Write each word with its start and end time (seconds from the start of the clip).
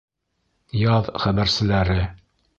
Яҙ 0.83 1.11
хәбәрселәре. 1.27 2.01